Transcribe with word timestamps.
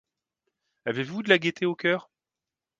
Avez-vous 0.85 1.21
de 1.21 1.29
la 1.29 1.37
gaîté 1.37 1.67
au 1.67 1.75
coeur? 1.75 2.09